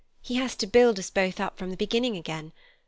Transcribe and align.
He 0.19 0.33
has 0.37 0.55
to 0.55 0.65
build 0.65 0.97
us 0.97 1.11
both 1.11 1.39
up 1.39 1.59
from 1.59 1.69
the 1.69 1.77
beginning 1.77 2.17
again. 2.17 2.53